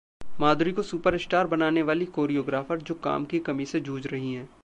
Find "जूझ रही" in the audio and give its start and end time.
3.81-4.33